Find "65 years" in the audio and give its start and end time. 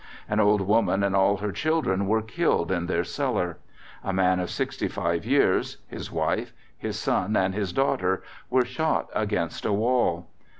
4.49-5.77